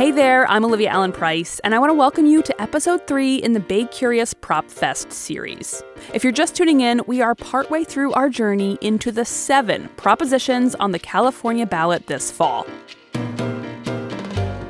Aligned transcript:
Hey 0.00 0.12
there, 0.12 0.50
I'm 0.50 0.64
Olivia 0.64 0.88
Allen 0.88 1.12
Price, 1.12 1.58
and 1.58 1.74
I 1.74 1.78
want 1.78 1.90
to 1.90 1.94
welcome 1.94 2.24
you 2.24 2.40
to 2.44 2.58
episode 2.58 3.06
three 3.06 3.36
in 3.36 3.52
the 3.52 3.60
Bay 3.60 3.84
Curious 3.84 4.32
Prop 4.32 4.70
Fest 4.70 5.12
series. 5.12 5.82
If 6.14 6.24
you're 6.24 6.32
just 6.32 6.56
tuning 6.56 6.80
in, 6.80 7.02
we 7.06 7.20
are 7.20 7.34
partway 7.34 7.84
through 7.84 8.14
our 8.14 8.30
journey 8.30 8.78
into 8.80 9.12
the 9.12 9.26
seven 9.26 9.90
propositions 9.98 10.74
on 10.76 10.92
the 10.92 10.98
California 10.98 11.66
ballot 11.66 12.06
this 12.06 12.30
fall. 12.30 12.66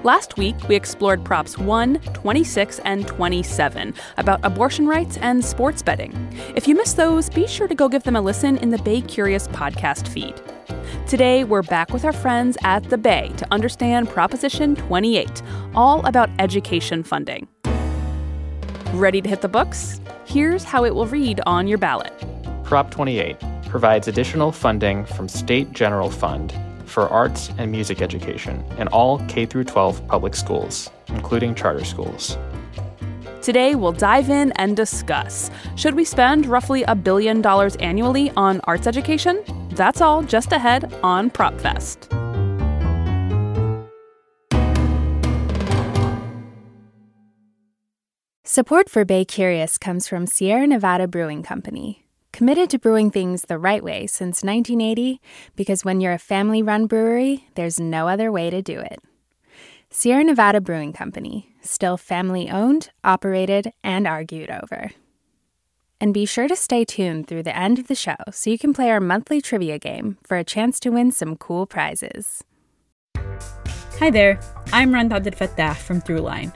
Last 0.02 0.36
week, 0.36 0.56
we 0.68 0.74
explored 0.74 1.24
Props 1.24 1.56
1, 1.56 2.00
26, 2.12 2.80
and 2.80 3.06
27 3.06 3.94
about 4.16 4.40
abortion 4.42 4.88
rights 4.88 5.16
and 5.18 5.44
sports 5.44 5.80
betting. 5.80 6.12
If 6.56 6.66
you 6.66 6.74
missed 6.74 6.96
those, 6.96 7.30
be 7.30 7.46
sure 7.46 7.68
to 7.68 7.74
go 7.76 7.88
give 7.88 8.02
them 8.02 8.16
a 8.16 8.20
listen 8.20 8.56
in 8.56 8.70
the 8.70 8.78
Bay 8.78 9.00
Curious 9.00 9.46
podcast 9.46 10.08
feed. 10.08 10.42
Today, 11.10 11.42
we're 11.42 11.62
back 11.62 11.92
with 11.92 12.04
our 12.04 12.12
friends 12.12 12.56
at 12.62 12.88
the 12.88 12.96
Bay 12.96 13.32
to 13.36 13.44
understand 13.50 14.08
Proposition 14.08 14.76
28, 14.76 15.42
all 15.74 16.06
about 16.06 16.30
education 16.38 17.02
funding. 17.02 17.48
Ready 18.92 19.20
to 19.20 19.28
hit 19.28 19.40
the 19.40 19.48
books? 19.48 20.00
Here's 20.24 20.62
how 20.62 20.84
it 20.84 20.94
will 20.94 21.08
read 21.08 21.40
on 21.46 21.66
your 21.66 21.78
ballot. 21.78 22.12
Prop 22.62 22.92
28 22.92 23.36
provides 23.68 24.06
additional 24.06 24.52
funding 24.52 25.04
from 25.04 25.28
State 25.28 25.72
General 25.72 26.10
Fund 26.10 26.54
for 26.84 27.08
arts 27.08 27.50
and 27.58 27.72
music 27.72 28.02
education 28.02 28.64
in 28.78 28.86
all 28.86 29.18
K 29.26 29.46
12 29.46 30.06
public 30.06 30.36
schools, 30.36 30.90
including 31.08 31.56
charter 31.56 31.84
schools. 31.84 32.38
Today, 33.42 33.74
we'll 33.74 33.90
dive 33.90 34.30
in 34.30 34.52
and 34.52 34.76
discuss 34.76 35.50
should 35.74 35.96
we 35.96 36.04
spend 36.04 36.46
roughly 36.46 36.84
a 36.84 36.94
billion 36.94 37.42
dollars 37.42 37.74
annually 37.78 38.30
on 38.36 38.60
arts 38.62 38.86
education? 38.86 39.42
That's 39.80 40.02
all 40.02 40.22
just 40.22 40.52
ahead 40.52 40.92
on 41.02 41.30
PropFest. 41.30 42.12
Support 48.44 48.90
for 48.90 49.06
Bay 49.06 49.24
Curious 49.24 49.78
comes 49.78 50.06
from 50.06 50.26
Sierra 50.26 50.66
Nevada 50.66 51.08
Brewing 51.08 51.42
Company, 51.42 52.04
committed 52.30 52.68
to 52.68 52.78
brewing 52.78 53.10
things 53.10 53.44
the 53.48 53.56
right 53.56 53.82
way 53.82 54.06
since 54.06 54.42
1980 54.42 55.18
because 55.56 55.82
when 55.82 56.02
you're 56.02 56.12
a 56.12 56.18
family 56.18 56.62
run 56.62 56.86
brewery, 56.86 57.48
there's 57.54 57.80
no 57.80 58.06
other 58.06 58.30
way 58.30 58.50
to 58.50 58.60
do 58.60 58.80
it. 58.80 58.98
Sierra 59.88 60.24
Nevada 60.24 60.60
Brewing 60.60 60.92
Company, 60.92 61.54
still 61.62 61.96
family 61.96 62.50
owned, 62.50 62.90
operated, 63.02 63.72
and 63.82 64.06
argued 64.06 64.50
over. 64.50 64.90
And 66.00 66.14
be 66.14 66.24
sure 66.24 66.48
to 66.48 66.56
stay 66.56 66.86
tuned 66.86 67.26
through 67.26 67.42
the 67.42 67.56
end 67.56 67.78
of 67.78 67.86
the 67.86 67.94
show 67.94 68.16
so 68.32 68.48
you 68.48 68.58
can 68.58 68.72
play 68.72 68.90
our 68.90 69.00
monthly 69.00 69.42
trivia 69.42 69.78
game 69.78 70.16
for 70.24 70.38
a 70.38 70.44
chance 70.44 70.80
to 70.80 70.90
win 70.90 71.12
some 71.12 71.36
cool 71.36 71.66
prizes. 71.66 72.42
Hi 73.98 74.08
there, 74.08 74.40
I'm 74.72 74.94
Rund 74.94 75.10
Abdelfatah 75.10 75.76
from 75.76 76.00
Throughline. 76.00 76.54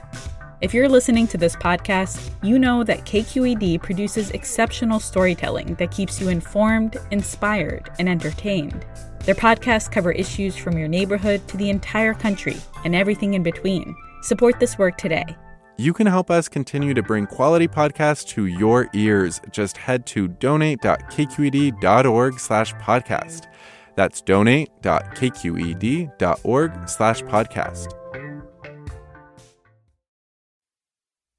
If 0.61 0.73
you're 0.73 0.89
listening 0.89 1.27
to 1.27 1.37
this 1.37 1.55
podcast, 1.55 2.31
you 2.41 2.57
know 2.57 2.83
that 2.85 3.05
KQED 3.05 3.83
produces 3.83 4.31
exceptional 4.31 4.99
storytelling 4.99 5.75
that 5.75 5.91
keeps 5.91 6.19
you 6.19 6.29
informed, 6.29 6.97
inspired, 7.11 7.91
and 7.99 8.09
entertained. 8.09 8.83
Their 9.25 9.35
podcasts 9.35 9.91
cover 9.91 10.11
issues 10.11 10.55
from 10.55 10.75
your 10.75 10.87
neighborhood 10.87 11.47
to 11.49 11.57
the 11.57 11.69
entire 11.69 12.15
country 12.15 12.57
and 12.83 12.95
everything 12.95 13.35
in 13.35 13.43
between. 13.43 13.95
Support 14.23 14.59
this 14.59 14.79
work 14.79 14.97
today 14.97 15.35
you 15.77 15.93
can 15.93 16.07
help 16.07 16.31
us 16.31 16.47
continue 16.47 16.93
to 16.93 17.03
bring 17.03 17.27
quality 17.27 17.67
podcasts 17.67 18.25
to 18.29 18.45
your 18.45 18.87
ears. 18.93 19.41
Just 19.51 19.75
head 19.77 20.05
to 20.07 20.27
donate.kqed.org 20.27 22.39
slash 22.39 22.73
podcast. 22.75 23.47
That's 23.95 24.21
donate.kqed.org 24.21 26.89
slash 26.89 27.21
podcast. 27.23 27.87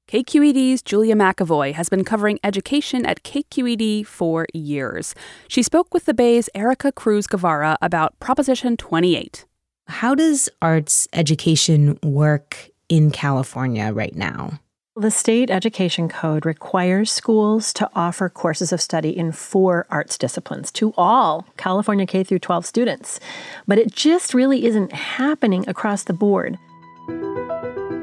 KQED's 0.07 0.83
Julia 0.83 1.15
McEvoy 1.15 1.73
has 1.73 1.89
been 1.89 2.05
covering 2.05 2.39
education 2.41 3.05
at 3.05 3.23
KQED 3.23 4.05
for 4.05 4.47
years. 4.53 5.13
She 5.49 5.61
spoke 5.61 5.93
with 5.93 6.05
the 6.05 6.13
Bay's 6.13 6.49
Ericka 6.55 6.95
Cruz 6.95 7.27
Guevarra 7.27 7.75
about 7.81 8.17
Proposition 8.21 8.77
28. 8.77 9.45
How 9.87 10.15
does 10.15 10.47
arts 10.61 11.09
education 11.11 11.99
work 12.01 12.69
in 12.89 13.11
California 13.11 13.91
right 13.91 14.15
now? 14.15 14.59
The 14.99 15.11
state 15.11 15.51
education 15.51 16.09
code 16.09 16.43
requires 16.43 17.11
schools 17.11 17.71
to 17.73 17.87
offer 17.93 18.29
courses 18.29 18.73
of 18.73 18.81
study 18.81 19.15
in 19.15 19.31
four 19.31 19.85
arts 19.91 20.17
disciplines 20.17 20.71
to 20.71 20.91
all 20.97 21.45
California 21.55 22.07
K 22.07 22.23
through 22.23 22.39
12 22.39 22.65
students, 22.65 23.19
but 23.67 23.77
it 23.77 23.93
just 23.93 24.33
really 24.33 24.65
isn't 24.65 24.91
happening 24.93 25.69
across 25.69 26.05
the 26.05 26.13
board. 26.13 26.57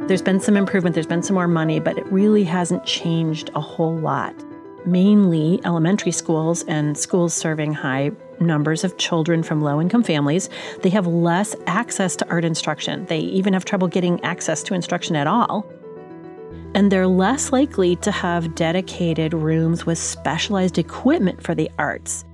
There's 0.07 0.23
been 0.23 0.39
some 0.39 0.57
improvement, 0.57 0.95
there's 0.95 1.07
been 1.07 1.25
some 1.25 1.35
more 1.35 1.49
money, 1.49 1.81
but 1.81 1.99
it 1.99 2.07
really 2.13 2.45
hasn't 2.45 2.85
changed 2.85 3.51
a 3.57 3.61
whole 3.61 3.97
lot. 3.97 4.35
Mainly 4.87 5.61
elementary 5.65 6.13
schools 6.13 6.63
and 6.65 6.97
schools 6.97 7.35
serving 7.35 7.73
high 7.73 8.13
numbers 8.41 8.85
of 8.85 8.97
children 8.99 9.43
from 9.43 9.61
low 9.61 9.81
income 9.81 10.03
families, 10.03 10.49
they 10.83 10.91
have 10.91 11.07
less 11.07 11.55
access 11.67 12.17
to 12.17 12.29
art 12.29 12.45
instruction. 12.45 13.07
They 13.07 13.19
even 13.19 13.53
have 13.53 13.65
trouble 13.65 13.89
getting 13.89 14.23
access 14.25 14.63
to 14.65 14.75
instruction 14.75 15.17
at 15.17 15.27
all. 15.27 15.67
And 16.75 16.91
they're 16.91 17.07
less 17.07 17.53
likely 17.53 17.97
to 17.97 18.11
have 18.11 18.55
dedicated 18.55 19.33
rooms 19.33 19.87
with 19.87 19.99
specialized 19.99 20.79
equipment 20.79 21.43
for 21.43 21.55
the 21.55 21.71
arts. 21.79 22.25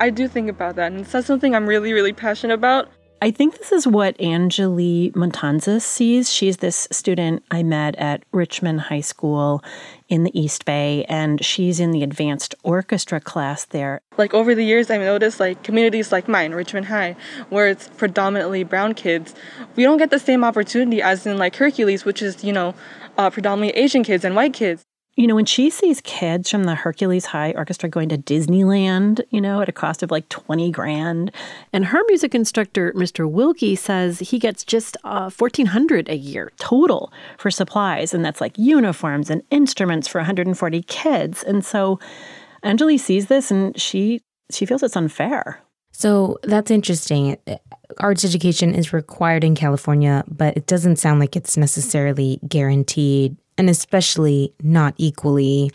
I 0.00 0.10
do 0.10 0.28
think 0.28 0.48
about 0.48 0.76
that, 0.76 0.92
and 0.92 1.04
that's 1.04 1.26
something 1.26 1.54
I'm 1.54 1.66
really, 1.66 1.92
really 1.92 2.12
passionate 2.12 2.54
about. 2.54 2.88
I 3.20 3.32
think 3.32 3.58
this 3.58 3.72
is 3.72 3.84
what 3.84 4.16
Anjali 4.18 5.10
Montanzas 5.12 5.82
sees. 5.82 6.32
She's 6.32 6.58
this 6.58 6.86
student 6.92 7.42
I 7.50 7.64
met 7.64 7.96
at 7.96 8.22
Richmond 8.30 8.82
High 8.82 9.00
School 9.00 9.62
in 10.08 10.22
the 10.22 10.38
East 10.38 10.64
Bay, 10.64 11.04
and 11.08 11.44
she's 11.44 11.80
in 11.80 11.90
the 11.90 12.04
advanced 12.04 12.54
orchestra 12.62 13.20
class 13.20 13.64
there. 13.64 14.00
Like 14.16 14.34
over 14.34 14.54
the 14.54 14.64
years, 14.64 14.88
I've 14.88 15.00
noticed 15.00 15.40
like 15.40 15.64
communities 15.64 16.12
like 16.12 16.28
mine, 16.28 16.52
Richmond 16.52 16.86
High, 16.86 17.16
where 17.48 17.66
it's 17.66 17.88
predominantly 17.88 18.62
brown 18.62 18.94
kids, 18.94 19.34
we 19.74 19.82
don't 19.82 19.98
get 19.98 20.10
the 20.10 20.20
same 20.20 20.44
opportunity 20.44 21.02
as 21.02 21.26
in 21.26 21.38
like 21.38 21.56
Hercules, 21.56 22.04
which 22.04 22.22
is, 22.22 22.44
you 22.44 22.52
know, 22.52 22.74
uh, 23.16 23.30
predominantly 23.30 23.80
Asian 23.82 24.04
kids 24.04 24.24
and 24.24 24.36
white 24.36 24.52
kids 24.54 24.84
you 25.18 25.26
know, 25.26 25.34
when 25.34 25.46
she 25.46 25.68
sees 25.68 26.00
kids 26.02 26.48
from 26.48 26.62
the 26.62 26.76
Hercules 26.76 27.26
High 27.26 27.52
Orchestra 27.56 27.88
going 27.88 28.08
to 28.10 28.16
Disneyland, 28.16 29.20
you 29.30 29.40
know, 29.40 29.60
at 29.60 29.68
a 29.68 29.72
cost 29.72 30.04
of 30.04 30.12
like 30.12 30.28
20 30.28 30.70
grand, 30.70 31.32
and 31.72 31.86
her 31.86 31.98
music 32.06 32.36
instructor, 32.36 32.92
Mr. 32.92 33.28
Wilkie, 33.28 33.74
says 33.74 34.20
he 34.20 34.38
gets 34.38 34.62
just 34.62 34.96
uh, 35.02 35.28
1400 35.28 36.08
a 36.08 36.16
year 36.16 36.52
total 36.58 37.12
for 37.36 37.50
supplies, 37.50 38.14
and 38.14 38.24
that's 38.24 38.40
like 38.40 38.56
uniforms 38.56 39.28
and 39.28 39.42
instruments 39.50 40.06
for 40.06 40.20
140 40.20 40.82
kids. 40.84 41.42
And 41.42 41.64
so 41.64 41.98
Anjali 42.64 42.98
sees 42.98 43.26
this 43.26 43.50
and 43.50 43.78
she 43.78 44.20
she 44.52 44.66
feels 44.66 44.84
it's 44.84 44.96
unfair. 44.96 45.60
So 45.90 46.38
that's 46.44 46.70
interesting. 46.70 47.36
Arts 47.98 48.24
education 48.24 48.72
is 48.72 48.92
required 48.92 49.42
in 49.42 49.56
California, 49.56 50.22
but 50.28 50.56
it 50.56 50.66
doesn't 50.66 50.96
sound 50.96 51.18
like 51.18 51.34
it's 51.34 51.56
necessarily 51.56 52.38
guaranteed 52.46 53.36
and 53.58 53.68
especially 53.68 54.54
not 54.62 54.94
equally. 54.96 55.70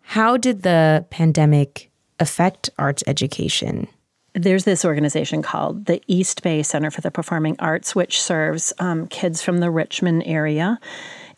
How 0.00 0.36
did 0.36 0.62
the 0.62 1.06
pandemic 1.10 1.90
affect 2.18 2.70
arts 2.78 3.04
education? 3.06 3.86
There's 4.34 4.64
this 4.64 4.84
organization 4.84 5.42
called 5.42 5.86
the 5.86 6.00
East 6.06 6.42
Bay 6.42 6.62
Center 6.62 6.90
for 6.90 7.00
the 7.00 7.10
Performing 7.10 7.56
Arts, 7.58 7.94
which 7.94 8.20
serves 8.20 8.72
um, 8.78 9.06
kids 9.06 9.42
from 9.42 9.58
the 9.58 9.70
Richmond 9.70 10.22
area. 10.26 10.80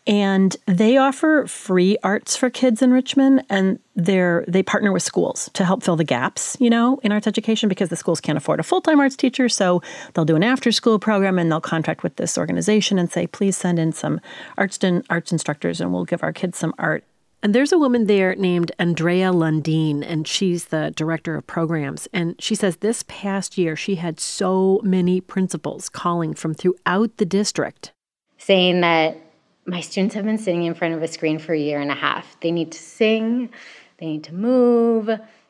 And 0.07 0.57
they 0.65 0.97
offer 0.97 1.45
free 1.45 1.95
arts 2.03 2.35
for 2.35 2.49
kids 2.49 2.81
in 2.81 2.91
Richmond 2.91 3.43
and 3.49 3.77
they're 3.95 4.43
they 4.47 4.63
partner 4.63 4.91
with 4.91 5.03
schools 5.03 5.49
to 5.53 5.63
help 5.63 5.83
fill 5.83 5.95
the 5.95 6.03
gaps, 6.03 6.57
you 6.59 6.71
know, 6.71 6.99
in 7.03 7.11
arts 7.11 7.27
education 7.27 7.69
because 7.69 7.89
the 7.89 7.95
schools 7.95 8.19
can't 8.19 8.37
afford 8.37 8.59
a 8.59 8.63
full-time 8.63 8.99
arts 8.99 9.15
teacher, 9.15 9.47
so 9.47 9.81
they'll 10.13 10.25
do 10.25 10.35
an 10.35 10.43
after-school 10.43 10.97
program 10.97 11.37
and 11.37 11.51
they'll 11.51 11.61
contract 11.61 12.01
with 12.01 12.15
this 12.15 12.37
organization 12.37 12.97
and 12.97 13.11
say, 13.11 13.27
"Please 13.27 13.55
send 13.55 13.77
in 13.77 13.91
some 13.91 14.19
arts 14.57 14.79
arts 15.09 15.31
instructors 15.31 15.79
and 15.79 15.93
we'll 15.93 16.05
give 16.05 16.23
our 16.23 16.33
kids 16.33 16.57
some 16.57 16.73
art. 16.79 17.03
And 17.43 17.55
there's 17.55 17.71
a 17.71 17.77
woman 17.77 18.05
there 18.05 18.35
named 18.35 18.71
Andrea 18.77 19.31
Lundeen, 19.31 20.03
and 20.07 20.27
she's 20.27 20.65
the 20.65 20.93
director 20.95 21.35
of 21.35 21.47
programs. 21.47 22.07
And 22.13 22.35
she 22.39 22.53
says 22.53 22.77
this 22.77 23.03
past 23.07 23.57
year, 23.57 23.75
she 23.75 23.95
had 23.95 24.19
so 24.19 24.79
many 24.83 25.21
principals 25.21 25.89
calling 25.89 26.35
from 26.35 26.53
throughout 26.53 27.17
the 27.17 27.25
district. 27.25 27.93
Saying 28.37 28.81
that 28.81 29.17
my 29.65 29.81
students 29.81 30.15
have 30.15 30.25
been 30.25 30.37
sitting 30.37 30.63
in 30.63 30.73
front 30.73 30.93
of 30.93 31.03
a 31.03 31.07
screen 31.07 31.39
for 31.39 31.53
a 31.53 31.59
year 31.59 31.79
and 31.79 31.91
a 31.91 31.95
half. 31.95 32.37
They 32.41 32.51
need 32.51 32.71
to 32.71 32.79
sing, 32.79 33.49
they 33.97 34.07
need 34.07 34.23
to 34.25 34.33
move, 34.33 35.09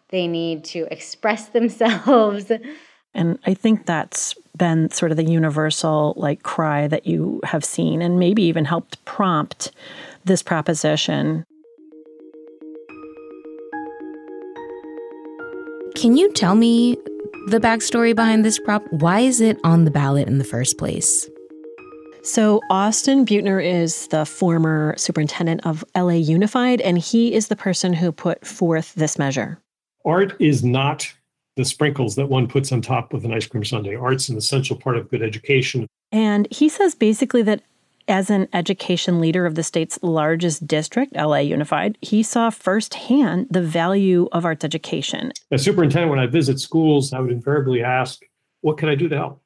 they 0.09 0.27
need 0.27 0.63
to 0.65 0.87
express 0.91 1.49
themselves. 1.49 2.51
And 3.13 3.39
I 3.45 3.53
think 3.53 3.85
that's 3.85 4.35
been 4.57 4.89
sort 4.91 5.11
of 5.11 5.17
the 5.17 5.23
universal 5.23 6.13
like 6.17 6.43
cry 6.43 6.87
that 6.87 7.05
you 7.07 7.41
have 7.43 7.65
seen 7.65 8.01
and 8.01 8.19
maybe 8.19 8.43
even 8.43 8.65
helped 8.65 9.03
prompt 9.05 9.71
this 10.25 10.43
proposition. 10.43 11.45
Can 15.95 16.15
you 16.15 16.31
tell 16.33 16.55
me 16.55 16.97
the 17.47 17.59
backstory 17.59 18.15
behind 18.15 18.45
this 18.45 18.59
prop? 18.59 18.83
Why 18.91 19.21
is 19.21 19.41
it 19.41 19.57
on 19.63 19.85
the 19.85 19.91
ballot 19.91 20.27
in 20.27 20.37
the 20.37 20.43
first 20.43 20.77
place? 20.77 21.27
So, 22.23 22.62
Austin 22.69 23.25
Beutner 23.25 23.63
is 23.63 24.07
the 24.07 24.25
former 24.25 24.94
superintendent 24.95 25.65
of 25.65 25.83
LA 25.95 26.13
Unified, 26.13 26.79
and 26.81 27.00
he 27.00 27.33
is 27.33 27.47
the 27.47 27.56
person 27.56 27.94
who 27.94 28.12
put 28.12 28.45
forth 28.45 28.94
this 28.94 29.18
measure. 29.18 29.59
Art 30.06 30.35
is 30.39 30.63
not 30.63 31.12
the 31.57 31.65
sprinkles 31.65 32.15
that 32.15 32.27
one 32.27 32.47
puts 32.47 32.71
on 32.71 32.81
top 32.81 33.13
of 33.13 33.25
an 33.25 33.33
ice 33.33 33.47
cream 33.47 33.65
sundae. 33.65 33.95
Art's 33.95 34.29
an 34.29 34.38
essential 34.38 34.75
part 34.75 34.97
of 34.97 35.09
good 35.09 35.23
education. 35.23 35.88
And 36.12 36.47
he 36.51 36.69
says 36.69 36.94
basically 36.94 37.41
that 37.44 37.63
as 38.07 38.29
an 38.29 38.47
education 38.53 39.19
leader 39.19 39.45
of 39.45 39.56
the 39.56 39.63
state's 39.63 40.00
largest 40.01 40.67
district, 40.67 41.15
LA 41.15 41.38
Unified, 41.38 41.97
he 42.01 42.24
saw 42.24 42.50
firsthand 42.50 43.47
the 43.50 43.62
value 43.62 44.27
of 44.31 44.45
arts 44.45 44.65
education. 44.65 45.31
As 45.51 45.63
superintendent, 45.63 46.09
when 46.09 46.19
I 46.19 46.27
visit 46.27 46.59
schools, 46.59 47.13
I 47.13 47.19
would 47.19 47.31
invariably 47.31 47.83
ask, 47.83 48.21
What 48.62 48.77
can 48.77 48.89
I 48.89 48.95
do 48.95 49.07
to 49.09 49.17
help? 49.17 49.41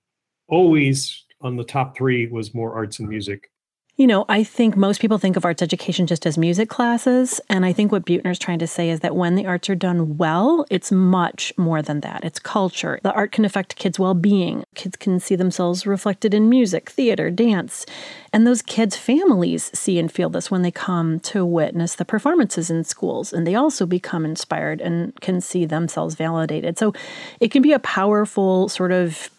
Always 0.47 1.24
on 1.41 1.55
the 1.55 1.63
top 1.63 1.95
three 1.95 2.27
was 2.27 2.53
more 2.53 2.73
arts 2.73 2.99
and 2.99 3.09
music. 3.09 3.49
You 3.97 4.07
know, 4.07 4.25
I 4.27 4.43
think 4.43 4.75
most 4.75 4.99
people 4.99 5.17
think 5.17 5.37
of 5.37 5.45
arts 5.45 5.61
education 5.61 6.05
just 6.05 6.25
as 6.25 6.37
music 6.37 6.67
classes. 6.67 7.39
And 7.49 7.65
I 7.65 7.71
think 7.71 7.93
what 7.93 8.05
Beutner's 8.05 8.37
trying 8.37 8.59
to 8.59 8.67
say 8.67 8.89
is 8.89 8.99
that 8.99 9.15
when 9.15 9.35
the 9.35 9.45
arts 9.45 9.69
are 9.69 9.75
done 9.75 10.17
well, 10.17 10.65
it's 10.69 10.91
much 10.91 11.53
more 11.57 11.81
than 11.81 12.01
that. 12.01 12.25
It's 12.25 12.37
culture. 12.37 12.99
The 13.03 13.13
art 13.13 13.31
can 13.31 13.45
affect 13.45 13.77
kids' 13.77 13.97
well 13.97 14.13
being. 14.13 14.65
Kids 14.75 14.97
can 14.97 15.21
see 15.21 15.37
themselves 15.37 15.87
reflected 15.87 16.33
in 16.33 16.49
music, 16.49 16.89
theater, 16.89 17.31
dance. 17.31 17.85
And 18.33 18.45
those 18.45 18.61
kids' 18.61 18.97
families 18.97 19.71
see 19.73 19.97
and 19.97 20.11
feel 20.11 20.29
this 20.29 20.51
when 20.51 20.61
they 20.61 20.71
come 20.71 21.21
to 21.21 21.45
witness 21.45 21.95
the 21.95 22.03
performances 22.03 22.69
in 22.69 22.83
schools. 22.83 23.31
And 23.31 23.47
they 23.47 23.55
also 23.55 23.85
become 23.85 24.25
inspired 24.25 24.81
and 24.81 25.15
can 25.21 25.39
see 25.39 25.65
themselves 25.65 26.15
validated. 26.15 26.77
So 26.77 26.93
it 27.39 27.49
can 27.49 27.61
be 27.61 27.71
a 27.71 27.79
powerful 27.79 28.67
sort 28.67 28.91
of 28.91 29.29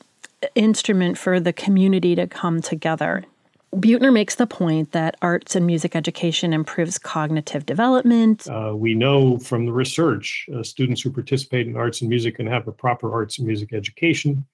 instrument 0.55 1.19
for 1.19 1.41
the 1.41 1.53
community 1.53 2.15
to 2.15 2.27
come 2.27 2.61
together. 2.61 3.25
Beutner 3.75 4.13
makes 4.13 4.37
the 4.37 4.47
point 4.47 4.93
that 4.93 5.17
arts 5.21 5.55
and 5.55 5.67
music 5.67 5.95
education 5.95 6.53
improves 6.53 6.99
cognitive 6.99 7.67
development. 7.67 8.49
Uh, 8.49 8.73
we 8.75 8.95
know 8.95 9.39
from 9.39 9.67
the 9.67 9.73
research, 9.73 10.47
uh, 10.55 10.63
students 10.63 11.03
who 11.03 11.11
participate 11.11 11.67
in 11.67 11.77
arts 11.77 12.01
and 12.01 12.09
music 12.09 12.39
and 12.39 12.49
have 12.49 12.67
a 12.69 12.73
proper 12.73 13.13
arts 13.13 13.39
and 13.39 13.47
music 13.47 13.75
education 13.75 14.47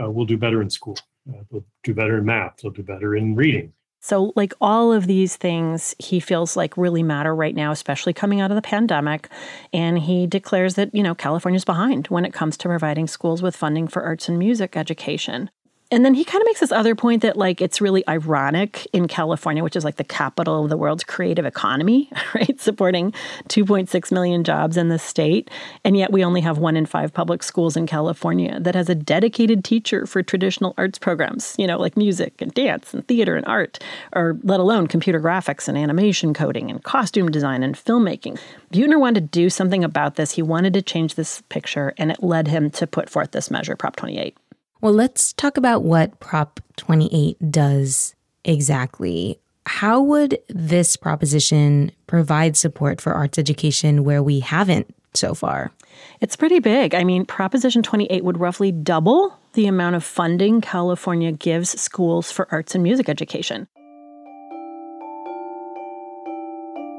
uh, 0.00 0.10
will 0.10 0.26
do 0.26 0.36
better 0.36 0.62
in 0.62 0.70
school. 0.70 0.96
Uh, 1.28 1.42
they'll 1.50 1.64
do 1.82 1.94
better 1.94 2.18
in 2.18 2.24
math. 2.24 2.58
They'll 2.62 2.70
do 2.70 2.82
better 2.82 3.16
in 3.16 3.34
reading. 3.34 3.72
So, 4.00 4.32
like 4.36 4.54
all 4.60 4.92
of 4.92 5.06
these 5.06 5.36
things, 5.36 5.94
he 5.98 6.20
feels 6.20 6.56
like 6.56 6.76
really 6.76 7.02
matter 7.02 7.34
right 7.34 7.54
now, 7.54 7.72
especially 7.72 8.12
coming 8.12 8.40
out 8.40 8.50
of 8.50 8.54
the 8.54 8.62
pandemic. 8.62 9.28
And 9.72 9.98
he 9.98 10.26
declares 10.26 10.74
that, 10.74 10.94
you 10.94 11.02
know, 11.02 11.14
California's 11.14 11.64
behind 11.64 12.06
when 12.06 12.24
it 12.24 12.32
comes 12.32 12.56
to 12.58 12.68
providing 12.68 13.08
schools 13.08 13.42
with 13.42 13.56
funding 13.56 13.88
for 13.88 14.02
arts 14.02 14.28
and 14.28 14.38
music 14.38 14.76
education. 14.76 15.50
And 15.90 16.04
then 16.04 16.12
he 16.12 16.22
kind 16.22 16.42
of 16.42 16.46
makes 16.46 16.60
this 16.60 16.70
other 16.70 16.94
point 16.94 17.22
that, 17.22 17.36
like, 17.36 17.62
it's 17.62 17.80
really 17.80 18.06
ironic 18.06 18.86
in 18.92 19.08
California, 19.08 19.64
which 19.64 19.74
is 19.74 19.84
like 19.84 19.96
the 19.96 20.04
capital 20.04 20.64
of 20.64 20.68
the 20.68 20.76
world's 20.76 21.02
creative 21.02 21.46
economy, 21.46 22.10
right? 22.34 22.60
Supporting 22.60 23.12
2.6 23.48 24.12
million 24.12 24.44
jobs 24.44 24.76
in 24.76 24.88
the 24.88 24.98
state. 24.98 25.50
And 25.84 25.96
yet 25.96 26.12
we 26.12 26.22
only 26.22 26.42
have 26.42 26.58
one 26.58 26.76
in 26.76 26.84
five 26.84 27.14
public 27.14 27.42
schools 27.42 27.74
in 27.74 27.86
California 27.86 28.60
that 28.60 28.74
has 28.74 28.90
a 28.90 28.94
dedicated 28.94 29.64
teacher 29.64 30.04
for 30.04 30.22
traditional 30.22 30.74
arts 30.76 30.98
programs, 30.98 31.54
you 31.58 31.66
know, 31.66 31.78
like 31.78 31.96
music 31.96 32.42
and 32.42 32.52
dance 32.52 32.92
and 32.92 33.06
theater 33.08 33.36
and 33.36 33.46
art, 33.46 33.78
or 34.12 34.38
let 34.42 34.60
alone 34.60 34.88
computer 34.88 35.20
graphics 35.20 35.68
and 35.68 35.78
animation 35.78 36.34
coding 36.34 36.70
and 36.70 36.84
costume 36.84 37.30
design 37.30 37.62
and 37.62 37.76
filmmaking. 37.76 38.38
Beutner 38.74 39.00
wanted 39.00 39.32
to 39.32 39.38
do 39.38 39.48
something 39.48 39.82
about 39.82 40.16
this. 40.16 40.32
He 40.32 40.42
wanted 40.42 40.74
to 40.74 40.82
change 40.82 41.14
this 41.14 41.42
picture, 41.48 41.94
and 41.96 42.10
it 42.10 42.22
led 42.22 42.48
him 42.48 42.70
to 42.72 42.86
put 42.86 43.08
forth 43.08 43.30
this 43.30 43.50
measure, 43.50 43.74
Prop 43.74 43.96
28. 43.96 44.36
Well, 44.80 44.92
let's 44.92 45.32
talk 45.32 45.56
about 45.56 45.82
what 45.82 46.20
Prop 46.20 46.60
28 46.76 47.50
does 47.50 48.14
exactly. 48.44 49.40
How 49.66 50.00
would 50.00 50.38
this 50.48 50.96
proposition 50.96 51.90
provide 52.06 52.56
support 52.56 53.00
for 53.00 53.12
arts 53.12 53.38
education 53.38 54.04
where 54.04 54.22
we 54.22 54.38
haven't 54.38 54.94
so 55.14 55.34
far? 55.34 55.72
It's 56.20 56.36
pretty 56.36 56.60
big. 56.60 56.94
I 56.94 57.02
mean, 57.02 57.26
Proposition 57.26 57.82
28 57.82 58.24
would 58.24 58.38
roughly 58.38 58.70
double 58.70 59.36
the 59.54 59.66
amount 59.66 59.96
of 59.96 60.04
funding 60.04 60.60
California 60.60 61.32
gives 61.32 61.70
schools 61.80 62.30
for 62.30 62.46
arts 62.52 62.76
and 62.76 62.84
music 62.84 63.08
education. 63.08 63.66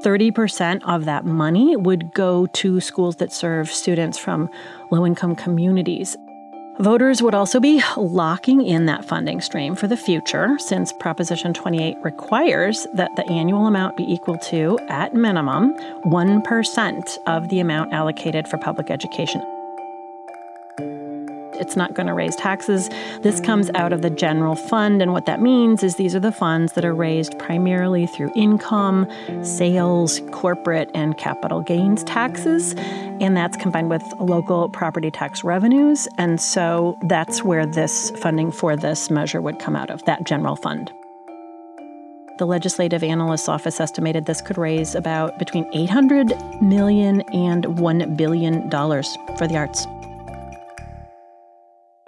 30% 0.04 0.82
of 0.84 1.06
that 1.06 1.24
money 1.24 1.76
would 1.76 2.12
go 2.14 2.46
to 2.46 2.80
schools 2.80 3.16
that 3.16 3.32
serve 3.32 3.70
students 3.70 4.18
from 4.18 4.50
low 4.90 5.06
income 5.06 5.34
communities. 5.34 6.16
Voters 6.80 7.20
would 7.20 7.34
also 7.34 7.60
be 7.60 7.82
locking 7.98 8.62
in 8.62 8.86
that 8.86 9.04
funding 9.04 9.42
stream 9.42 9.74
for 9.74 9.86
the 9.86 9.98
future, 9.98 10.56
since 10.58 10.94
Proposition 10.94 11.52
28 11.52 11.98
requires 12.02 12.86
that 12.94 13.14
the 13.16 13.26
annual 13.28 13.66
amount 13.66 13.98
be 13.98 14.10
equal 14.10 14.38
to, 14.38 14.78
at 14.88 15.12
minimum, 15.12 15.74
1% 16.06 17.18
of 17.26 17.50
the 17.50 17.60
amount 17.60 17.92
allocated 17.92 18.48
for 18.48 18.56
public 18.56 18.90
education. 18.90 19.42
It's 21.60 21.76
not 21.76 21.92
going 21.92 22.06
to 22.06 22.14
raise 22.14 22.34
taxes. 22.36 22.88
This 23.20 23.38
comes 23.40 23.68
out 23.74 23.92
of 23.92 24.00
the 24.00 24.08
general 24.08 24.56
fund. 24.56 25.02
And 25.02 25.12
what 25.12 25.26
that 25.26 25.42
means 25.42 25.82
is 25.82 25.96
these 25.96 26.14
are 26.14 26.20
the 26.20 26.32
funds 26.32 26.72
that 26.72 26.86
are 26.86 26.94
raised 26.94 27.38
primarily 27.38 28.06
through 28.06 28.32
income, 28.34 29.06
sales, 29.42 30.22
corporate, 30.32 30.90
and 30.94 31.18
capital 31.18 31.60
gains 31.60 32.02
taxes. 32.04 32.74
And 33.20 33.36
that's 33.36 33.56
combined 33.56 33.90
with 33.90 34.02
local 34.18 34.68
property 34.70 35.10
tax 35.10 35.44
revenues. 35.44 36.08
And 36.16 36.40
so 36.40 36.98
that's 37.02 37.44
where 37.44 37.66
this 37.66 38.10
funding 38.12 38.50
for 38.50 38.76
this 38.76 39.10
measure 39.10 39.40
would 39.40 39.58
come 39.58 39.76
out 39.76 39.90
of, 39.90 40.02
that 40.06 40.24
general 40.24 40.56
fund. 40.56 40.90
The 42.38 42.46
legislative 42.46 43.02
analyst's 43.02 43.50
office 43.50 43.78
estimated 43.80 44.24
this 44.24 44.40
could 44.40 44.56
raise 44.56 44.94
about 44.94 45.38
between 45.38 45.68
800 45.74 46.32
million 46.62 47.20
and 47.32 47.78
1 47.78 48.16
billion 48.16 48.70
dollars 48.70 49.18
for 49.36 49.46
the 49.46 49.58
arts. 49.58 49.86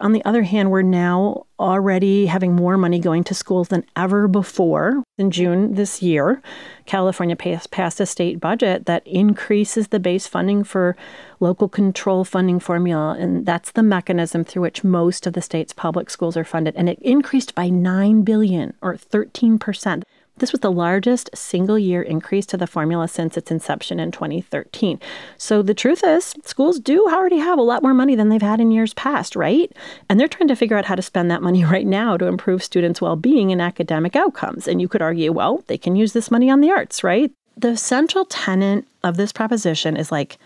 On 0.03 0.11
the 0.11 0.25
other 0.25 0.43
hand, 0.43 0.73
we're 0.73 0.83
now 0.83 1.47
already 1.61 2.27
having 2.27 2.57
more 2.57 2.77
money 2.77 2.99
going 2.99 3.23
to 3.23 3.35
schools 3.35 3.69
than 3.69 3.85
ever 3.95 4.27
before. 4.27 5.05
In 5.17 5.31
June 5.31 5.75
this 5.75 6.03
year, 6.03 6.43
California 6.87 7.37
passed 7.37 8.01
a 8.01 8.07
state 8.07 8.41
budget 8.41 8.87
that 8.87 9.07
increases 9.07 9.89
the 9.89 10.01
base 10.01 10.27
funding 10.27 10.65
for 10.65 10.97
local 11.39 11.69
control 11.69 12.25
funding 12.25 12.59
formula, 12.59 13.17
and 13.17 13.47
that's 13.47 13.71
the 13.71 13.85
mechanism 13.85 14.43
through 14.43 14.63
which 14.63 14.83
most 14.83 15.25
of 15.25 15.35
the 15.35 15.41
state's 15.41 15.73
public 15.73 16.11
schools 16.11 16.37
are 16.37 16.43
funded. 16.43 16.75
And 16.75 16.89
it 16.89 16.99
increased 17.01 17.55
by 17.55 17.69
9 17.69 18.23
billion 18.23 18.75
or 18.83 18.97
13 18.97 19.57
percent. 19.57 20.05
This 20.43 20.51
was 20.51 20.63
the 20.63 20.73
largest 20.73 21.31
single 21.37 21.79
year 21.79 22.03
increase 22.03 22.47
to 22.47 22.57
the 22.57 22.67
formula 22.67 23.07
since 23.07 23.37
its 23.37 23.53
inception 23.53 24.01
in 24.01 24.11
2013. 24.11 24.99
So 25.39 25.63
the 25.63 25.73
truth 25.73 26.03
is, 26.05 26.35
schools 26.45 26.81
do 26.81 27.07
already 27.07 27.39
have 27.39 27.61
a 27.61 27.63
lot 27.63 27.81
more 27.81 27.95
money 27.95 28.17
than 28.17 28.29
they've 28.29 28.43
had 28.43 28.61
in 28.61 28.73
years 28.73 28.93
past, 28.95 29.37
right? 29.37 29.71
And 30.09 30.19
they're 30.19 30.27
trying 30.27 30.49
to 30.49 30.57
figure 30.57 30.77
out 30.77 30.87
how 30.87 30.97
to 30.97 31.01
spend 31.01 31.31
that 31.31 31.43
money 31.43 31.65
right 31.77 31.87
now 31.87 32.17
to 32.17 32.27
improve 32.27 32.65
students' 32.65 33.01
well 33.01 33.15
being 33.15 33.53
and 33.53 33.63
academic 33.63 34.17
outcomes. 34.17 34.67
And 34.67 34.81
you 34.81 34.89
could 34.89 35.01
argue, 35.01 35.31
well, 35.31 35.63
they 35.69 35.79
can 35.79 35.95
use 35.95 36.13
this 36.13 36.29
money 36.29 36.51
on 36.51 36.61
the 36.61 36.73
arts, 36.73 37.05
right? 37.05 37.31
The 37.57 37.77
central 37.77 38.25
tenet 38.25 38.85
of 39.05 39.17
this 39.17 39.33
proposition 39.33 39.97
is 39.97 40.11
like, 40.11 40.39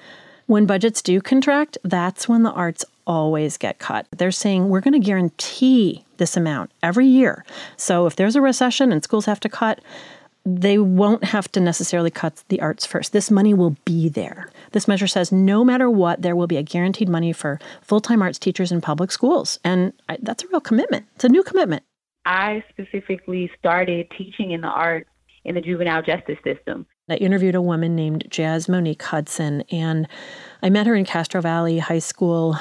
when 0.44 0.66
budgets 0.66 1.00
do 1.00 1.22
contract, 1.22 1.78
that's 1.84 2.28
when 2.28 2.42
the 2.42 2.52
arts 2.52 2.84
always 3.06 3.56
get 3.56 3.78
cut. 3.78 4.06
They're 4.14 4.30
saying 4.30 4.68
we're 4.68 4.82
going 4.82 4.92
to 4.92 4.98
guarantee 4.98 6.04
this 6.18 6.36
amount 6.36 6.70
every 6.82 7.06
year. 7.06 7.44
So 7.76 8.06
if 8.06 8.16
there's 8.16 8.36
a 8.36 8.40
recession 8.40 8.92
and 8.92 9.02
schools 9.02 9.26
have 9.26 9.40
to 9.40 9.48
cut, 9.48 9.80
they 10.46 10.78
won't 10.78 11.24
have 11.24 11.50
to 11.52 11.60
necessarily 11.60 12.10
cut 12.10 12.44
the 12.48 12.60
arts 12.60 12.86
first. 12.86 13.12
This 13.12 13.32
money 13.32 13.52
will 13.52 13.76
be 13.84 14.08
there. 14.08 14.48
This 14.70 14.86
measure 14.86 15.08
says 15.08 15.32
no 15.32 15.64
matter 15.64 15.90
what, 15.90 16.22
there 16.22 16.36
will 16.36 16.46
be 16.46 16.56
a 16.56 16.62
guaranteed 16.62 17.08
money 17.08 17.32
for 17.32 17.58
full 17.82 18.00
time 18.00 18.22
arts 18.22 18.38
teachers 18.38 18.70
in 18.70 18.80
public 18.80 19.10
schools. 19.10 19.58
And 19.64 19.92
I, 20.08 20.18
that's 20.22 20.44
a 20.44 20.48
real 20.48 20.60
commitment. 20.60 21.06
It's 21.16 21.24
a 21.24 21.28
new 21.28 21.42
commitment. 21.42 21.82
I 22.24 22.64
specifically 22.70 23.50
started 23.58 24.08
teaching 24.16 24.52
in 24.52 24.60
the 24.60 24.68
arts 24.68 25.08
in 25.44 25.54
the 25.54 25.60
juvenile 25.60 26.02
justice 26.02 26.38
system. 26.44 26.86
I 27.08 27.14
interviewed 27.16 27.54
a 27.54 27.62
woman 27.62 27.94
named 27.94 28.24
Jazz 28.28 28.68
Monique 28.68 29.02
Hudson, 29.02 29.62
and 29.70 30.08
I 30.60 30.70
met 30.70 30.88
her 30.88 30.94
in 30.96 31.04
Castro 31.04 31.40
Valley 31.40 31.78
High 31.78 32.00
School 32.00 32.58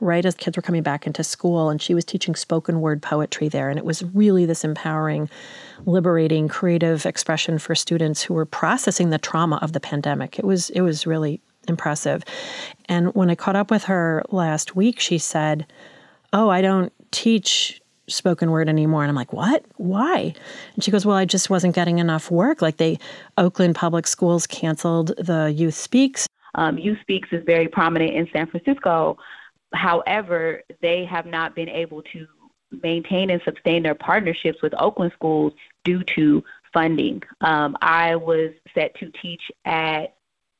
right 0.00 0.24
as 0.24 0.34
kids 0.34 0.56
were 0.56 0.62
coming 0.62 0.82
back 0.82 1.06
into 1.06 1.24
school, 1.24 1.70
and 1.70 1.80
she 1.80 1.94
was 1.94 2.04
teaching 2.04 2.34
spoken 2.34 2.80
word 2.80 3.02
poetry 3.02 3.48
there. 3.48 3.70
And 3.70 3.78
it 3.78 3.84
was 3.84 4.02
really 4.02 4.46
this 4.46 4.64
empowering, 4.64 5.28
liberating, 5.86 6.48
creative 6.48 7.06
expression 7.06 7.58
for 7.58 7.74
students 7.74 8.22
who 8.22 8.34
were 8.34 8.46
processing 8.46 9.10
the 9.10 9.18
trauma 9.18 9.58
of 9.62 9.72
the 9.72 9.80
pandemic. 9.80 10.38
It 10.38 10.44
was 10.44 10.70
it 10.70 10.80
was 10.80 11.06
really 11.06 11.40
impressive. 11.68 12.24
And 12.88 13.14
when 13.14 13.30
I 13.30 13.34
caught 13.34 13.56
up 13.56 13.70
with 13.70 13.84
her 13.84 14.22
last 14.30 14.76
week, 14.76 15.00
she 15.00 15.18
said, 15.18 15.66
"Oh, 16.32 16.48
I 16.48 16.62
don't 16.62 16.92
teach 17.10 17.80
spoken 18.08 18.50
word 18.50 18.68
anymore. 18.68 19.02
And 19.02 19.10
I'm 19.10 19.16
like, 19.16 19.32
what? 19.32 19.64
Why? 19.76 20.34
And 20.74 20.82
she 20.82 20.90
goes, 20.90 21.06
well, 21.06 21.16
I 21.16 21.24
just 21.24 21.50
wasn't 21.50 21.74
getting 21.74 21.98
enough 21.98 22.30
work. 22.30 22.62
Like 22.62 22.78
they, 22.78 22.98
Oakland 23.36 23.74
Public 23.74 24.06
Schools 24.06 24.46
canceled 24.46 25.12
the 25.18 25.52
Youth 25.54 25.74
Speaks. 25.74 26.26
Um, 26.54 26.78
Youth 26.78 26.98
Speaks 27.02 27.28
is 27.32 27.44
very 27.44 27.68
prominent 27.68 28.14
in 28.14 28.28
San 28.32 28.46
Francisco. 28.46 29.18
However, 29.72 30.62
they 30.80 31.04
have 31.04 31.26
not 31.26 31.54
been 31.54 31.68
able 31.68 32.02
to 32.02 32.26
maintain 32.82 33.30
and 33.30 33.40
sustain 33.44 33.82
their 33.82 33.94
partnerships 33.94 34.60
with 34.62 34.74
Oakland 34.78 35.12
schools 35.14 35.52
due 35.84 36.02
to 36.16 36.42
funding. 36.72 37.22
Um, 37.40 37.76
I 37.80 38.16
was 38.16 38.50
set 38.74 38.94
to 38.96 39.10
teach 39.22 39.42
at 39.64 40.14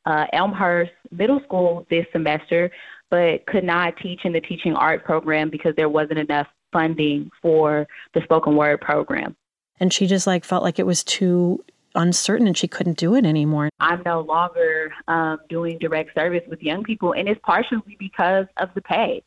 uh, 0.06 0.26
Elmhurst 0.32 0.92
Middle 1.10 1.40
School 1.44 1.86
this 1.90 2.06
semester, 2.12 2.70
but 3.10 3.46
could 3.46 3.64
not 3.64 3.96
teach 3.98 4.24
in 4.24 4.32
the 4.32 4.40
teaching 4.40 4.74
art 4.74 5.04
program 5.04 5.50
because 5.50 5.74
there 5.76 5.88
wasn't 5.88 6.18
enough 6.18 6.46
funding 6.72 7.30
for 7.42 7.86
the 8.14 8.22
spoken 8.22 8.56
word 8.56 8.80
program. 8.80 9.36
And 9.80 9.92
she 9.92 10.06
just 10.06 10.26
like 10.26 10.44
felt 10.44 10.62
like 10.62 10.78
it 10.78 10.86
was 10.86 11.04
too 11.04 11.64
uncertain 11.95 12.47
and 12.47 12.57
she 12.57 12.68
couldn't 12.68 12.99
do 12.99 13.14
it 13.14 13.25
anymore. 13.25 13.71
I'm 13.80 14.02
no 14.04 14.21
longer 14.21 14.92
um, 15.09 15.38
doing 15.49 15.78
direct 15.78 16.14
service 16.14 16.42
with 16.49 16.62
young 16.62 16.85
people, 16.85 17.12
and 17.12 17.28
it's 17.28 17.40
partially 17.42 17.97
because 17.99 18.47
of 18.57 18.71
the 18.75 18.83
pay. 18.83 19.23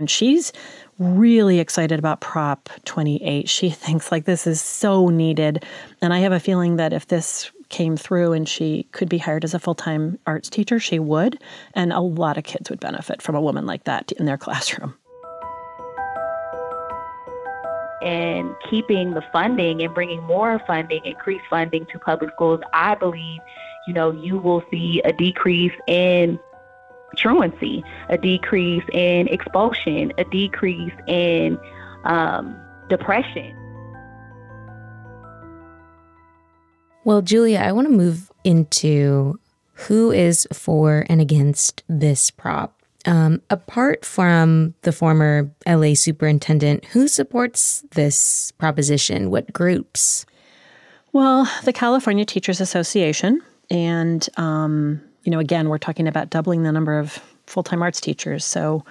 And 0.00 0.08
she's 0.08 0.52
really 1.00 1.58
excited 1.58 1.98
about 1.98 2.20
Prop 2.20 2.68
28. 2.84 3.48
She 3.48 3.70
thinks 3.70 4.12
like 4.12 4.26
this 4.26 4.46
is 4.46 4.60
so 4.60 5.08
needed. 5.08 5.64
And 6.00 6.14
I 6.14 6.20
have 6.20 6.30
a 6.30 6.38
feeling 6.38 6.76
that 6.76 6.92
if 6.92 7.08
this 7.08 7.50
came 7.68 7.96
through 7.96 8.32
and 8.32 8.48
she 8.48 8.84
could 8.92 9.08
be 9.08 9.18
hired 9.18 9.42
as 9.42 9.54
a 9.54 9.58
full 9.58 9.74
time 9.74 10.18
arts 10.24 10.48
teacher, 10.48 10.78
she 10.78 11.00
would. 11.00 11.42
And 11.74 11.92
a 11.92 12.00
lot 12.00 12.38
of 12.38 12.44
kids 12.44 12.70
would 12.70 12.78
benefit 12.78 13.20
from 13.20 13.34
a 13.34 13.40
woman 13.40 13.66
like 13.66 13.84
that 13.84 14.12
in 14.12 14.24
their 14.24 14.38
classroom 14.38 14.94
and 18.08 18.54
keeping 18.70 19.12
the 19.12 19.22
funding 19.32 19.82
and 19.82 19.92
bringing 19.92 20.22
more 20.22 20.58
funding, 20.66 21.04
increased 21.04 21.44
funding 21.50 21.84
to 21.92 21.98
public 21.98 22.30
schools, 22.34 22.60
I 22.72 22.94
believe, 22.94 23.40
you 23.86 23.92
know, 23.92 24.10
you 24.10 24.38
will 24.38 24.62
see 24.70 25.02
a 25.04 25.12
decrease 25.12 25.74
in 25.86 26.38
truancy, 27.16 27.84
a 28.08 28.16
decrease 28.16 28.84
in 28.92 29.28
expulsion, 29.28 30.12
a 30.16 30.24
decrease 30.24 30.92
in 31.06 31.58
um, 32.04 32.56
depression. 32.88 33.54
Well, 37.04 37.20
Julia, 37.20 37.58
I 37.58 37.72
want 37.72 37.88
to 37.88 37.92
move 37.92 38.32
into 38.44 39.38
who 39.86 40.10
is 40.10 40.48
for 40.52 41.04
and 41.10 41.20
against 41.20 41.82
this 41.88 42.30
prop. 42.30 42.77
Um, 43.06 43.40
apart 43.48 44.04
from 44.04 44.74
the 44.82 44.92
former 44.92 45.50
LA 45.66 45.94
superintendent, 45.94 46.84
who 46.86 47.06
supports 47.08 47.84
this 47.92 48.52
proposition? 48.52 49.30
What 49.30 49.52
groups? 49.52 50.26
Well, 51.12 51.50
the 51.64 51.72
California 51.72 52.24
Teachers 52.24 52.60
Association. 52.60 53.40
And, 53.70 54.28
um, 54.36 55.00
you 55.24 55.30
know, 55.30 55.38
again, 55.38 55.68
we're 55.68 55.78
talking 55.78 56.08
about 56.08 56.30
doubling 56.30 56.64
the 56.64 56.72
number 56.72 56.98
of 56.98 57.22
full 57.46 57.62
time 57.62 57.82
arts 57.82 58.00
teachers. 58.00 58.44
So 58.44 58.84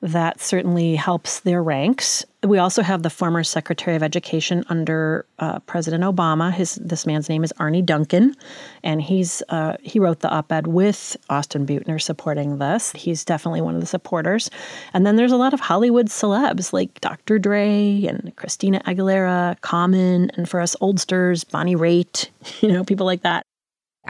that 0.00 0.40
certainly 0.40 0.96
helps 0.96 1.40
their 1.40 1.62
ranks. 1.62 2.24
We 2.42 2.56
also 2.56 2.82
have 2.82 3.02
the 3.02 3.10
former 3.10 3.44
Secretary 3.44 3.96
of 3.96 4.02
Education 4.02 4.64
under 4.70 5.26
uh, 5.40 5.58
President 5.60 6.04
Obama. 6.04 6.50
His 6.50 6.76
this 6.76 7.04
man's 7.04 7.28
name 7.28 7.44
is 7.44 7.52
Arne 7.58 7.84
Duncan, 7.84 8.34
and 8.82 9.02
he's 9.02 9.42
uh, 9.50 9.76
he 9.82 9.98
wrote 9.98 10.20
the 10.20 10.30
op-ed 10.30 10.66
with 10.66 11.18
Austin 11.28 11.66
Beutner 11.66 12.00
supporting 12.00 12.56
this. 12.56 12.92
He's 12.92 13.26
definitely 13.26 13.60
one 13.60 13.74
of 13.74 13.82
the 13.82 13.86
supporters. 13.86 14.50
And 14.94 15.06
then 15.06 15.16
there's 15.16 15.32
a 15.32 15.36
lot 15.36 15.52
of 15.52 15.60
Hollywood 15.60 16.06
celebs 16.06 16.72
like 16.72 16.98
Dr. 17.00 17.38
Dre 17.38 18.04
and 18.06 18.34
Christina 18.36 18.80
Aguilera, 18.86 19.60
Common, 19.60 20.30
and 20.30 20.48
for 20.48 20.60
us 20.60 20.74
oldsters, 20.80 21.44
Bonnie 21.44 21.76
Raitt. 21.76 22.28
You 22.60 22.72
know, 22.72 22.84
people 22.84 23.06
like 23.06 23.22
that. 23.22 23.46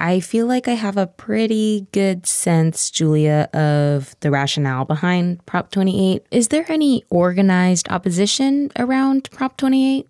I 0.01 0.21
feel 0.21 0.47
like 0.47 0.67
I 0.67 0.73
have 0.73 0.97
a 0.97 1.07
pretty 1.07 1.87
good 1.93 2.27
sense, 2.27 2.91
Julia, 2.91 3.51
of 3.53 4.17
the 4.21 4.31
rationale 4.31 4.87
behind 4.87 5.45
Prop 5.45 5.71
28. 5.71 6.27
Is 6.31 6.49
there 6.49 6.65
any 6.71 7.05
organized 7.11 7.87
opposition 7.91 8.73
around 8.79 9.31
Prop 9.31 9.59
28? 9.59 10.09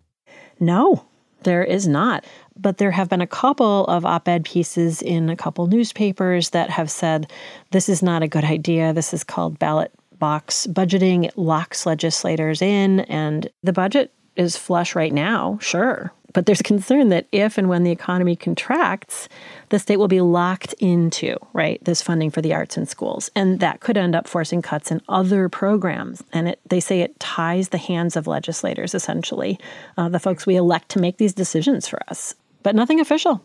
No, 0.60 1.04
there 1.42 1.64
is 1.64 1.88
not. 1.88 2.24
But 2.56 2.78
there 2.78 2.92
have 2.92 3.08
been 3.08 3.20
a 3.20 3.26
couple 3.26 3.84
of 3.86 4.06
op 4.06 4.28
ed 4.28 4.44
pieces 4.44 5.02
in 5.02 5.28
a 5.28 5.36
couple 5.36 5.66
newspapers 5.66 6.50
that 6.50 6.70
have 6.70 6.90
said 6.90 7.30
this 7.72 7.88
is 7.88 8.00
not 8.00 8.22
a 8.22 8.28
good 8.28 8.44
idea. 8.44 8.92
This 8.92 9.12
is 9.12 9.24
called 9.24 9.58
ballot 9.58 9.92
box 10.20 10.68
budgeting. 10.68 11.24
It 11.24 11.36
locks 11.36 11.84
legislators 11.84 12.62
in, 12.62 13.00
and 13.00 13.48
the 13.64 13.72
budget 13.72 14.12
is 14.36 14.56
flush 14.56 14.94
right 14.94 15.12
now, 15.12 15.58
sure. 15.60 16.12
But 16.32 16.46
there's 16.46 16.62
concern 16.62 17.08
that 17.08 17.26
if 17.32 17.58
and 17.58 17.68
when 17.68 17.82
the 17.82 17.90
economy 17.90 18.36
contracts, 18.36 19.28
the 19.70 19.78
state 19.78 19.96
will 19.96 20.08
be 20.08 20.20
locked 20.20 20.74
into, 20.74 21.36
right, 21.52 21.82
this 21.84 22.02
funding 22.02 22.30
for 22.30 22.40
the 22.40 22.54
arts 22.54 22.76
in 22.76 22.86
schools. 22.86 23.30
And 23.34 23.60
that 23.60 23.80
could 23.80 23.96
end 23.96 24.14
up 24.14 24.28
forcing 24.28 24.62
cuts 24.62 24.90
in 24.90 25.02
other 25.08 25.48
programs. 25.48 26.22
And 26.32 26.48
it, 26.48 26.60
they 26.66 26.80
say 26.80 27.00
it 27.00 27.18
ties 27.18 27.70
the 27.70 27.78
hands 27.78 28.16
of 28.16 28.26
legislators, 28.26 28.94
essentially, 28.94 29.58
uh, 29.96 30.08
the 30.08 30.20
folks 30.20 30.46
we 30.46 30.56
elect 30.56 30.88
to 30.90 31.00
make 31.00 31.16
these 31.16 31.34
decisions 31.34 31.88
for 31.88 32.00
us, 32.08 32.34
but 32.62 32.74
nothing 32.74 33.00
official. 33.00 33.42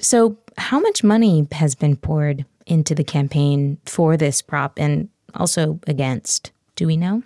So, 0.00 0.36
how 0.58 0.80
much 0.80 1.04
money 1.04 1.46
has 1.52 1.74
been 1.74 1.96
poured 1.96 2.44
into 2.66 2.94
the 2.94 3.04
campaign 3.04 3.78
for 3.84 4.16
this 4.16 4.42
prop 4.42 4.78
and 4.78 5.08
also 5.34 5.78
against? 5.86 6.50
Do 6.76 6.86
we 6.86 6.96
know? 6.96 7.22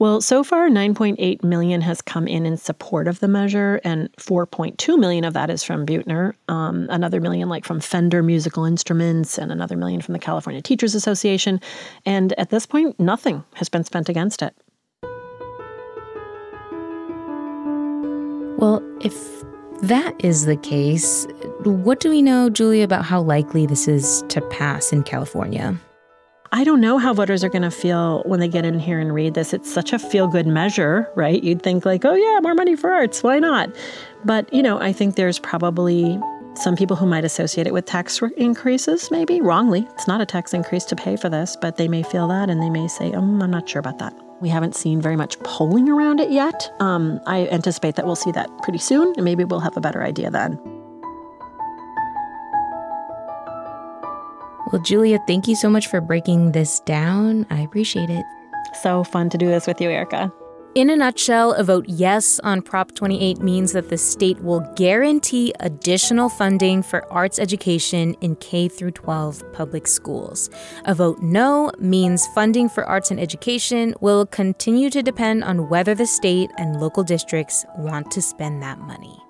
Well, 0.00 0.22
so 0.22 0.42
far 0.42 0.70
9.8 0.70 1.44
million 1.44 1.82
has 1.82 2.00
come 2.00 2.26
in 2.26 2.46
in 2.46 2.56
support 2.56 3.06
of 3.06 3.20
the 3.20 3.28
measure 3.28 3.82
and 3.84 4.10
4.2 4.16 4.98
million 4.98 5.24
of 5.24 5.34
that 5.34 5.50
is 5.50 5.62
from 5.62 5.84
Beutner. 5.84 6.32
um, 6.48 6.86
another 6.88 7.20
million 7.20 7.50
like 7.50 7.66
from 7.66 7.80
Fender 7.80 8.22
Musical 8.22 8.64
Instruments 8.64 9.36
and 9.36 9.52
another 9.52 9.76
million 9.76 10.00
from 10.00 10.14
the 10.14 10.18
California 10.18 10.62
Teachers 10.62 10.94
Association, 10.94 11.60
and 12.06 12.32
at 12.38 12.48
this 12.48 12.64
point 12.64 12.98
nothing 12.98 13.44
has 13.56 13.68
been 13.68 13.84
spent 13.84 14.08
against 14.08 14.40
it. 14.40 14.54
Well, 18.58 18.82
if 19.02 19.14
that 19.82 20.14
is 20.24 20.46
the 20.46 20.56
case, 20.56 21.26
what 21.64 22.00
do 22.00 22.08
we 22.08 22.22
know, 22.22 22.48
Julia, 22.48 22.84
about 22.84 23.04
how 23.04 23.20
likely 23.20 23.66
this 23.66 23.86
is 23.86 24.24
to 24.30 24.40
pass 24.40 24.94
in 24.94 25.02
California? 25.02 25.78
I 26.52 26.64
don't 26.64 26.80
know 26.80 26.98
how 26.98 27.14
voters 27.14 27.44
are 27.44 27.48
going 27.48 27.62
to 27.62 27.70
feel 27.70 28.24
when 28.26 28.40
they 28.40 28.48
get 28.48 28.64
in 28.64 28.80
here 28.80 28.98
and 28.98 29.14
read 29.14 29.34
this. 29.34 29.54
It's 29.54 29.72
such 29.72 29.92
a 29.92 30.00
feel 30.00 30.26
good 30.26 30.48
measure, 30.48 31.08
right? 31.14 31.40
You'd 31.40 31.62
think, 31.62 31.84
like, 31.84 32.04
oh, 32.04 32.14
yeah, 32.14 32.40
more 32.42 32.56
money 32.56 32.74
for 32.74 32.90
arts. 32.90 33.22
Why 33.22 33.38
not? 33.38 33.70
But, 34.24 34.52
you 34.52 34.60
know, 34.60 34.80
I 34.80 34.92
think 34.92 35.14
there's 35.14 35.38
probably 35.38 36.18
some 36.54 36.74
people 36.74 36.96
who 36.96 37.06
might 37.06 37.24
associate 37.24 37.68
it 37.68 37.72
with 37.72 37.86
tax 37.86 38.20
increases, 38.36 39.12
maybe 39.12 39.40
wrongly. 39.40 39.86
It's 39.92 40.08
not 40.08 40.20
a 40.20 40.26
tax 40.26 40.52
increase 40.52 40.84
to 40.86 40.96
pay 40.96 41.14
for 41.14 41.28
this, 41.28 41.56
but 41.60 41.76
they 41.76 41.86
may 41.86 42.02
feel 42.02 42.26
that 42.26 42.50
and 42.50 42.60
they 42.60 42.70
may 42.70 42.88
say, 42.88 43.12
um, 43.12 43.40
I'm 43.40 43.50
not 43.52 43.68
sure 43.68 43.78
about 43.78 43.98
that. 43.98 44.12
We 44.40 44.48
haven't 44.48 44.74
seen 44.74 45.00
very 45.00 45.16
much 45.16 45.38
polling 45.40 45.88
around 45.88 46.18
it 46.18 46.32
yet. 46.32 46.72
Um, 46.80 47.20
I 47.26 47.46
anticipate 47.48 47.94
that 47.94 48.06
we'll 48.06 48.16
see 48.16 48.32
that 48.32 48.50
pretty 48.62 48.80
soon, 48.80 49.12
and 49.14 49.24
maybe 49.24 49.44
we'll 49.44 49.60
have 49.60 49.76
a 49.76 49.80
better 49.80 50.02
idea 50.02 50.32
then. 50.32 50.58
Well, 54.72 54.82
Julia, 54.82 55.18
thank 55.26 55.48
you 55.48 55.56
so 55.56 55.68
much 55.68 55.88
for 55.88 56.00
breaking 56.00 56.52
this 56.52 56.80
down. 56.80 57.44
I 57.50 57.60
appreciate 57.60 58.08
it. 58.08 58.24
So 58.82 59.02
fun 59.02 59.28
to 59.30 59.38
do 59.38 59.46
this 59.46 59.66
with 59.66 59.80
you, 59.80 59.88
Ericka. 59.88 60.32
In 60.76 60.88
a 60.88 60.94
nutshell, 60.94 61.54
a 61.54 61.64
vote 61.64 61.86
yes 61.88 62.38
on 62.44 62.62
Prop 62.62 62.94
28 62.94 63.40
means 63.40 63.72
that 63.72 63.88
the 63.88 63.98
state 63.98 64.40
will 64.40 64.60
guarantee 64.76 65.52
additional 65.58 66.28
funding 66.28 66.80
for 66.80 67.12
arts 67.12 67.40
education 67.40 68.14
in 68.20 68.36
K 68.36 68.68
through 68.68 68.92
12 68.92 69.52
public 69.52 69.88
schools. 69.88 70.48
A 70.84 70.94
vote 70.94 71.18
no 71.20 71.72
means 71.80 72.28
funding 72.28 72.68
for 72.68 72.84
arts 72.84 73.10
and 73.10 73.18
education 73.18 73.94
will 74.00 74.26
continue 74.26 74.90
to 74.90 75.02
depend 75.02 75.42
on 75.42 75.68
whether 75.68 75.92
the 75.96 76.06
state 76.06 76.52
and 76.56 76.80
local 76.80 77.02
districts 77.02 77.66
want 77.76 78.08
to 78.12 78.22
spend 78.22 78.62
that 78.62 78.78
money. 78.78 79.20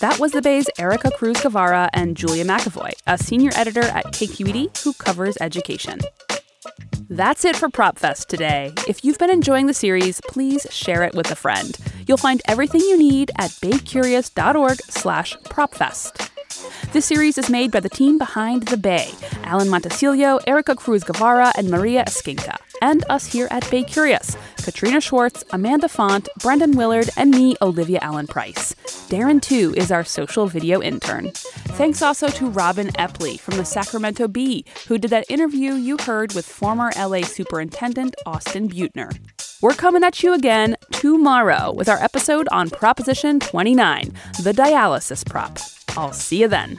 That 0.00 0.20
was 0.20 0.30
the 0.30 0.40
Bay's 0.40 0.68
Ericka 0.78 1.12
Cruz 1.12 1.38
Guevarra 1.38 1.88
and 1.92 2.16
Julia 2.16 2.44
McEvoy, 2.44 2.92
a 3.08 3.18
senior 3.18 3.50
editor 3.56 3.82
at 3.82 4.04
KQED 4.06 4.84
who 4.84 4.92
covers 4.92 5.36
education. 5.40 5.98
That's 7.10 7.44
it 7.44 7.56
for 7.56 7.68
PropFest 7.68 8.26
today. 8.26 8.72
If 8.86 9.04
you've 9.04 9.18
been 9.18 9.30
enjoying 9.30 9.66
the 9.66 9.74
series, 9.74 10.20
please 10.28 10.68
share 10.70 11.02
it 11.02 11.16
with 11.16 11.32
a 11.32 11.34
friend. 11.34 11.76
You'll 12.06 12.16
find 12.16 12.40
everything 12.46 12.80
you 12.82 12.96
need 12.96 13.32
at 13.38 13.50
baycurious.org 13.50 14.78
slash 14.82 15.36
propfest. 15.38 16.30
This 16.92 17.06
series 17.06 17.36
is 17.36 17.50
made 17.50 17.72
by 17.72 17.80
the 17.80 17.88
team 17.88 18.18
behind 18.18 18.68
The 18.68 18.76
Bay 18.76 19.10
Alan 19.42 19.68
Montecillo, 19.68 20.38
Ericka 20.46 20.76
Cruz 20.76 21.02
Guevarra, 21.02 21.50
and 21.56 21.70
Maria 21.70 22.04
Esquinca, 22.04 22.56
and 22.82 23.04
us 23.08 23.26
here 23.26 23.48
at 23.50 23.68
Bay 23.70 23.82
Curious 23.82 24.36
Katrina 24.58 25.00
Schwartz, 25.00 25.44
Amanda 25.50 25.88
Font, 25.88 26.28
Brendan 26.40 26.76
Willard, 26.76 27.08
and 27.16 27.30
me, 27.30 27.56
Olivia 27.62 28.00
Allen 28.02 28.26
Price. 28.26 28.74
Darren, 29.08 29.40
Tu, 29.40 29.72
is 29.76 29.90
our 29.90 30.04
social 30.04 30.46
video 30.46 30.82
intern. 30.82 31.30
Thanks 31.78 32.02
also 32.02 32.28
to 32.28 32.50
Robin 32.50 32.88
Epley 32.88 33.40
from 33.40 33.56
the 33.56 33.64
Sacramento 33.64 34.28
Bee, 34.28 34.66
who 34.86 34.98
did 34.98 35.10
that 35.10 35.30
interview 35.30 35.72
you 35.72 35.96
heard 35.96 36.34
with 36.34 36.44
former 36.44 36.90
LA 36.98 37.22
Superintendent 37.22 38.14
Austin 38.26 38.68
Beutner. 38.68 39.18
We're 39.62 39.72
coming 39.72 40.04
at 40.04 40.22
you 40.22 40.34
again 40.34 40.76
tomorrow 40.92 41.72
with 41.72 41.88
our 41.88 41.98
episode 42.02 42.46
on 42.52 42.68
Proposition 42.68 43.40
29, 43.40 44.12
the 44.42 44.52
dialysis 44.52 45.26
prop. 45.28 45.58
I'll 45.96 46.12
see 46.12 46.42
you 46.42 46.48
then. 46.48 46.78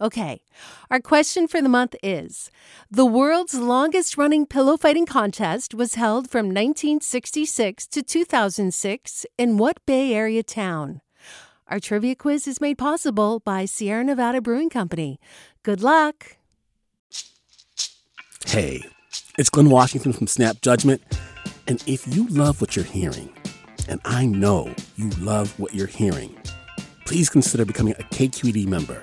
Okay, 0.00 0.42
our 0.90 1.00
question 1.00 1.48
for 1.48 1.60
the 1.60 1.68
month 1.68 1.96
is 2.04 2.50
The 2.88 3.04
world's 3.04 3.54
longest 3.54 4.16
running 4.16 4.46
pillow 4.46 4.76
fighting 4.76 5.06
contest 5.06 5.74
was 5.74 5.96
held 5.96 6.30
from 6.30 6.46
1966 6.46 7.86
to 7.88 8.02
2006 8.02 9.26
in 9.36 9.56
what 9.56 9.84
Bay 9.86 10.14
Area 10.14 10.44
town? 10.44 11.00
Our 11.66 11.80
trivia 11.80 12.14
quiz 12.14 12.46
is 12.46 12.60
made 12.60 12.78
possible 12.78 13.40
by 13.40 13.64
Sierra 13.64 14.04
Nevada 14.04 14.40
Brewing 14.40 14.70
Company. 14.70 15.18
Good 15.64 15.82
luck! 15.82 16.36
Hey, 18.46 18.84
it's 19.36 19.50
Glynn 19.50 19.68
Washington 19.68 20.12
from 20.12 20.28
Snap 20.28 20.62
Judgment. 20.62 21.02
And 21.66 21.82
if 21.86 22.06
you 22.14 22.28
love 22.28 22.60
what 22.60 22.76
you're 22.76 22.84
hearing, 22.84 23.30
and 23.88 24.00
I 24.04 24.26
know 24.26 24.72
you 24.96 25.10
love 25.20 25.58
what 25.58 25.74
you're 25.74 25.86
hearing, 25.88 26.34
please 27.04 27.28
consider 27.28 27.64
becoming 27.64 27.94
a 27.98 28.04
KQED 28.04 28.66
member. 28.66 29.02